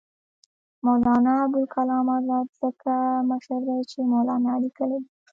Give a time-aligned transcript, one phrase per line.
[0.85, 2.93] مولنا ابوالکلام آزاد ځکه
[3.29, 5.09] مشر دی چې مولنا لیکلی دی.